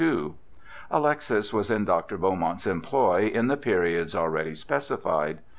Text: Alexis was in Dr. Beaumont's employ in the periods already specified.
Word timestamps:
Alexis 0.89 1.53
was 1.53 1.69
in 1.69 1.85
Dr. 1.85 2.17
Beaumont's 2.17 2.65
employ 2.65 3.29
in 3.31 3.49
the 3.49 3.55
periods 3.55 4.15
already 4.15 4.55
specified. 4.55 5.41